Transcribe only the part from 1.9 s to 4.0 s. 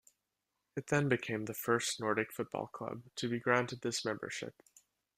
nordic football club to be granted